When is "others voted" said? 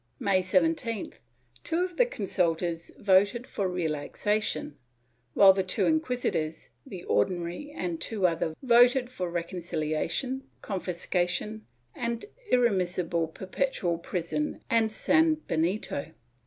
8.25-9.11